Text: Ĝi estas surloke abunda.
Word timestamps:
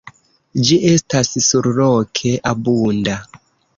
Ĝi 0.69 0.77
estas 0.91 1.29
surloke 1.49 2.33
abunda. 2.53 3.19